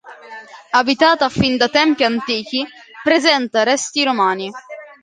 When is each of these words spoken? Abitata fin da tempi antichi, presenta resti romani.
Abitata 0.79 1.29
fin 1.29 1.53
da 1.57 1.67
tempi 1.77 2.03
antichi, 2.09 2.65
presenta 3.03 3.61
resti 3.71 4.03
romani. 4.03 4.51